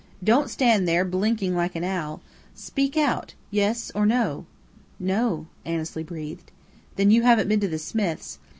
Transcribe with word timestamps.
Don't 0.23 0.49
stand 0.49 0.87
there 0.87 1.05
blinking 1.05 1.55
like 1.55 1.75
an 1.75 1.83
owl. 1.83 2.21
Speak 2.55 2.97
out. 2.97 3.35
Yes 3.51 3.91
or 3.93 4.03
no?" 4.03 4.47
"No," 4.99 5.45
Annesley 5.63 6.01
breathed. 6.01 6.51
"Then 6.95 7.11
you 7.11 7.21
haven't 7.21 7.47
been 7.49 7.59
to 7.59 7.67
the 7.67 7.77
Smiths'. 7.77 8.39